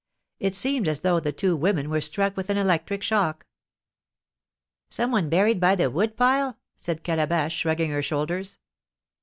[0.39, 3.45] It seemed as though the two women were struck with an electric shock.
[4.89, 8.57] "Some one buried by the wood pile?" said Calabash, shrugging her shoulders.